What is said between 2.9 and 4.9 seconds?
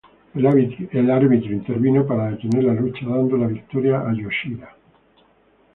dando la victoria a Yoshida.